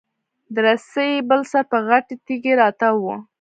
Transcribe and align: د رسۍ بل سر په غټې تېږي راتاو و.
د 0.53 0.55
رسۍ 0.65 1.11
بل 1.29 1.41
سر 1.51 1.63
په 1.71 1.77
غټې 1.87 2.15
تېږي 2.25 2.53
راتاو 2.61 2.95
و. 3.03 3.07